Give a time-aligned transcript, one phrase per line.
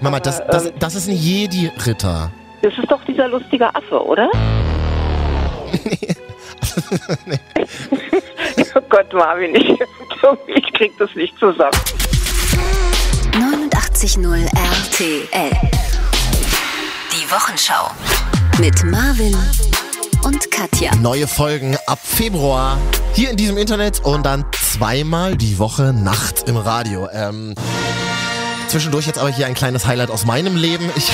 [0.00, 2.30] Mama, das, Aber, das, ähm, das ist ein Jedi-Ritter.
[2.62, 4.30] Das ist doch dieser lustige Affe, oder?
[8.74, 9.68] oh Gott, Marvin, ich,
[10.46, 11.72] ich krieg das nicht zusammen.
[13.32, 15.50] 89.0 RTL.
[17.12, 17.90] Die Wochenschau.
[18.58, 19.36] Mit Marvin
[20.24, 20.94] und Katja.
[20.96, 22.78] Neue Folgen ab Februar
[23.14, 27.08] hier in diesem Internet und dann zweimal die Woche nachts im Radio.
[27.12, 27.54] Ähm,
[28.68, 30.90] zwischendurch jetzt aber hier ein kleines Highlight aus meinem Leben.
[30.96, 31.10] Ich,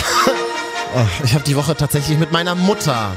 [0.95, 3.13] oh, ich habe die Woche tatsächlich mit meiner Mutter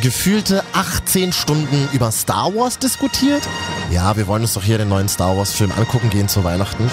[0.00, 3.42] gefühlte 18 Stunden über Star Wars diskutiert.
[3.90, 6.88] Ja, wir wollen uns doch hier den neuen Star Wars Film angucken gehen zu Weihnachten.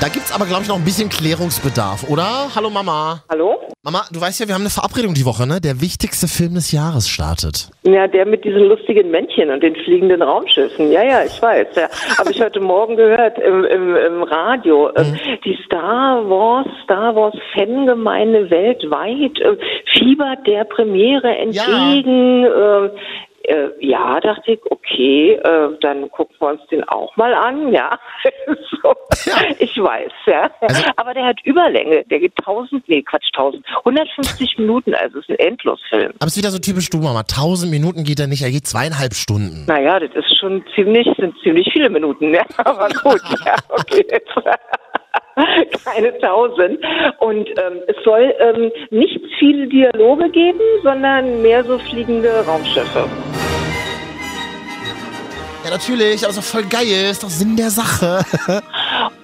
[0.00, 2.50] Da gibt's aber, glaube ich, noch ein bisschen Klärungsbedarf, oder?
[2.54, 3.22] Hallo Mama.
[3.30, 3.71] Hallo?
[3.84, 5.60] Mama, du weißt ja, wir haben eine Verabredung die Woche, ne?
[5.60, 7.68] Der wichtigste Film des Jahres startet.
[7.82, 10.92] Ja, der mit diesen lustigen Männchen und den fliegenden Raumschiffen.
[10.92, 11.66] Ja, ja, ich weiß.
[11.74, 11.88] Ja.
[12.16, 14.88] Habe ich heute Morgen gehört im, im, im Radio.
[14.94, 19.56] Ähm, Die Star Wars, Star Wars Fangemeinde weltweit äh,
[19.98, 22.44] fiebert der Premiere entgegen.
[22.44, 22.90] Ähm, äh,
[23.80, 27.98] ja, dachte ich, okay, äh, dann gucken wir uns den auch mal an, ja.
[28.82, 28.94] so,
[29.58, 30.50] Ich weiß, ja.
[30.96, 35.30] Aber der hat Überlänge, der geht 1000, nee, Quatsch, 1000, 150 Minuten, also es ist
[35.30, 36.12] ein Endlosfilm.
[36.18, 37.22] Aber es ist wieder so typisch du, Mama.
[37.24, 39.64] Tausend Minuten geht er nicht, er geht zweieinhalb Stunden.
[39.66, 42.42] Naja, das ist schon ziemlich, sind ziemlich viele Minuten, ja.
[42.58, 44.04] Aber gut, ja, okay.
[45.84, 46.78] Keine tausend.
[47.18, 53.08] Und ähm, es soll ähm, nicht viele Dialoge geben, sondern mehr so fliegende Raumschiffe.
[55.72, 58.22] Natürlich, aber ist doch voll geil, ist doch Sinn der Sache.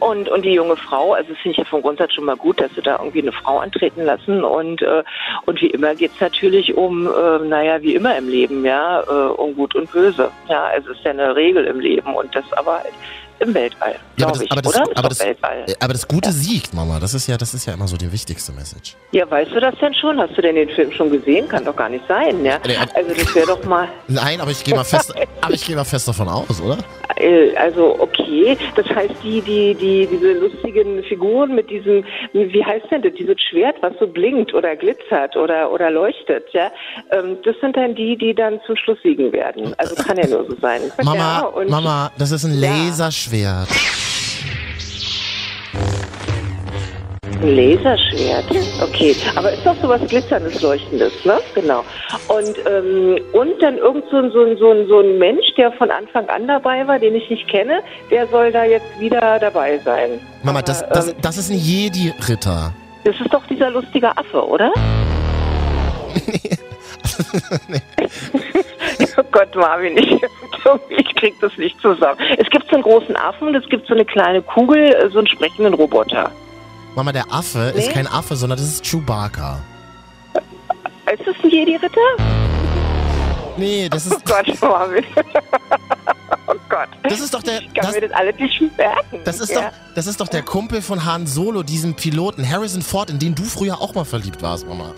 [0.00, 2.60] Und, und die junge Frau, also das finde ich ja vom Grundsatz schon mal gut,
[2.60, 4.44] dass sie da irgendwie eine Frau antreten lassen.
[4.44, 5.02] Und, äh,
[5.46, 9.04] und wie immer geht es natürlich um, äh, naja, wie immer im Leben, ja, äh,
[9.32, 10.30] um Gut und Böse.
[10.48, 12.92] Ja, es ist ja eine Regel im Leben und das aber halt
[13.40, 14.82] im Weltall, Ja, glaube ich, aber das, oder?
[14.82, 15.64] aber, Ist doch das, Weltall.
[15.78, 16.98] aber das Gute siegt, Mama.
[16.98, 18.96] Das ist ja, das ist ja immer so die wichtigste Message.
[19.12, 20.20] Ja, weißt du das denn schon?
[20.20, 21.46] Hast du denn den Film schon gesehen?
[21.48, 22.58] Kann doch gar nicht sein, ja?
[22.66, 25.64] Nee, ab- Also das wäre doch mal, Nein, aber ich gehe mal fest, aber ich
[25.64, 26.78] gehe mal fest davon aus, oder?
[27.56, 28.56] Also okay.
[28.76, 33.40] Das heißt, die, die, die, diese lustigen Figuren mit diesem, wie heißt denn das, dieses
[33.40, 36.70] Schwert, was so blinkt oder glitzert oder oder leuchtet, ja?
[37.10, 39.74] Ähm, das sind dann die, die dann zum Schluss siegen werden.
[39.78, 40.80] Also kann ja nur so sein.
[41.02, 42.68] Mama, ja, und Mama, das ist ein Ja.
[42.68, 43.68] Laserschwert.
[43.70, 44.07] Ein
[47.42, 48.46] Laserschwert.
[48.82, 51.38] Okay, aber ist doch sowas glitzerndes, leuchtendes, ne?
[51.54, 51.84] Genau.
[52.28, 55.70] Und ähm, und dann irgend so ein, so, ein, so, ein, so ein Mensch, der
[55.72, 59.78] von Anfang an dabei war, den ich nicht kenne, der soll da jetzt wieder dabei
[59.78, 60.20] sein.
[60.42, 62.72] Mama, Aber, das, das, ähm, das ist ein Jedi-Ritter.
[63.04, 64.72] das ist doch dieser lustige Affe, oder?
[69.16, 70.10] oh Gott, Marvin, ich,
[70.90, 72.18] ich krieg das nicht zusammen.
[72.36, 75.18] Es gibt so einen großen Affen und es gibt so eine kleine Kugel, äh, so
[75.18, 76.30] einen sprechenden Roboter.
[76.98, 77.92] Mama, der Affe ist Nee?
[77.92, 79.60] kein Affe, sondern das ist Chewbacca.
[81.12, 82.00] Ist das ein Jedi-Ritter?
[83.56, 85.04] Nee, das Oh ist, Gott, Marvin.
[86.48, 86.88] oh Gott.
[87.04, 89.20] das ist doch der, Ich kann das, mir das alles nicht merken.
[89.24, 89.60] das ist ja.
[89.60, 93.36] doch, das ist doch der Kumpel von Han Solo, diesem Piloten, Harrison Ford, in den
[93.36, 94.92] du früher auch mal verliebt warst, Mama.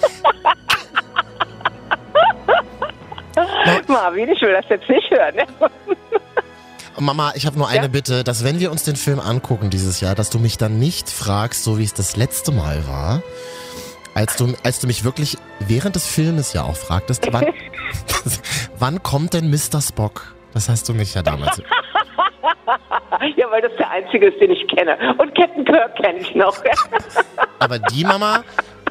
[3.89, 5.35] Marvin, ich will das jetzt nicht hören.
[7.01, 7.89] Mama, ich habe nur eine Ja?
[7.89, 11.09] Bitte, dass wenn wir uns den Film angucken dieses Jahr, dass du mich dann nicht
[11.09, 13.23] fragst, so wie es das letzte Mal war,
[14.15, 17.47] als du, als du mich wirklich während des Filmes ja auch fragtest, wann,
[18.79, 19.81] wann kommt denn Mr.
[19.81, 20.35] Spock?
[20.53, 21.63] Das hast du mich ja damals.
[23.37, 24.97] Ja, weil das der einzige ist, den ich kenne.
[25.19, 26.57] Und Captain Kirk kenne ich noch.
[27.59, 28.45] Aber die Mama,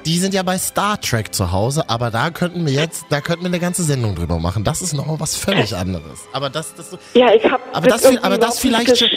[0.05, 3.43] die sind ja bei Star Trek zu Hause, aber da könnten wir jetzt, da könnten
[3.43, 4.63] wir eine ganze Sendung drüber machen.
[4.63, 6.27] Das ist noch was völlig anderes.
[6.33, 9.09] Aber das, das, ja, ich habe aber das, aber das vielleicht schon,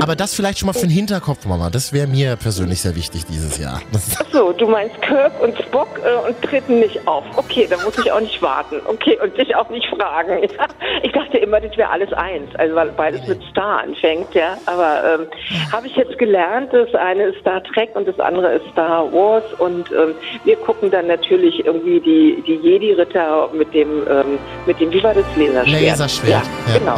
[0.00, 1.70] aber das vielleicht schon mal für den Hinterkopf, Mama.
[1.70, 3.80] Das wäre mir persönlich sehr wichtig dieses Jahr.
[3.92, 7.24] Das, So, du meinst Kirk und Spock äh, und treten nicht auf.
[7.36, 8.76] Okay, da muss ich auch nicht warten.
[8.86, 10.38] Okay, und dich auch nicht fragen.
[10.56, 10.66] Ja?
[11.02, 12.54] Ich dachte immer, das wäre alles eins.
[12.56, 14.56] Also weil beides mit Star anfängt, ja.
[14.66, 15.26] Aber ähm,
[15.72, 19.44] habe ich jetzt gelernt, das eine ist Star Trek und das andere ist Star Wars.
[19.58, 20.14] Und ähm,
[20.44, 25.14] wir gucken dann natürlich irgendwie die, die Jedi-Ritter mit dem, ähm, mit dem, wie war
[25.14, 25.82] das, Laserschwert?
[25.82, 26.42] Laserschwert.
[26.72, 26.96] Ja, genau.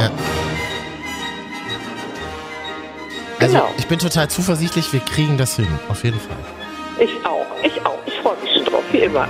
[3.40, 3.68] Also Genau.
[3.78, 5.68] ich bin total zuversichtlich, wir kriegen das hin.
[5.88, 6.36] Auf jeden Fall.
[6.98, 7.98] Ich auch, ich auch.
[8.06, 9.28] Ich freue mich schon drauf, wie immer.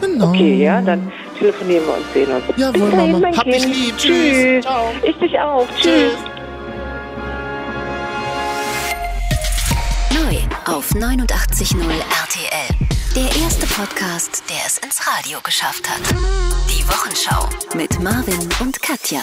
[0.00, 0.28] Genau.
[0.30, 2.44] Okay, ja, dann telefonieren wir und sehen uns.
[2.56, 3.36] Jawohl, Bis dahin, Mama.
[3.36, 3.96] Hab dich lieb.
[3.98, 4.64] Tschüss.
[4.64, 4.90] Ciao.
[5.02, 5.66] Ich dich auch.
[5.80, 6.12] Tschüss.
[6.12, 6.43] Tschüss.
[10.66, 12.86] Auf 89.0 RTL.
[13.14, 16.00] Der erste Podcast, der es ins Radio geschafft hat.
[16.68, 19.22] Die Wochenschau mit Marvin und Katja.